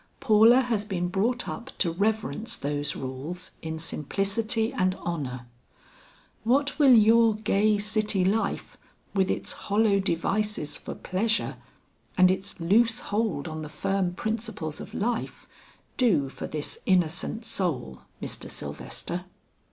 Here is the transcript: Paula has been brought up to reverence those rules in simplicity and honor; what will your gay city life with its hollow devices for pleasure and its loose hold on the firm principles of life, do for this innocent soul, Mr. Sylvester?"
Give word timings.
Paula 0.19 0.61
has 0.61 0.83
been 0.83 1.09
brought 1.09 1.47
up 1.47 1.69
to 1.77 1.91
reverence 1.91 2.55
those 2.55 2.95
rules 2.95 3.51
in 3.61 3.77
simplicity 3.77 4.73
and 4.73 4.95
honor; 5.01 5.45
what 6.43 6.79
will 6.79 6.95
your 6.95 7.35
gay 7.35 7.77
city 7.77 8.25
life 8.25 8.77
with 9.13 9.29
its 9.29 9.53
hollow 9.53 9.99
devices 9.99 10.75
for 10.75 10.95
pleasure 10.95 11.57
and 12.17 12.31
its 12.31 12.59
loose 12.59 12.99
hold 13.13 13.47
on 13.47 13.61
the 13.61 13.69
firm 13.69 14.15
principles 14.15 14.81
of 14.81 14.95
life, 14.95 15.47
do 15.97 16.29
for 16.29 16.47
this 16.47 16.79
innocent 16.87 17.45
soul, 17.45 17.99
Mr. 18.19 18.49
Sylvester?" 18.49 19.25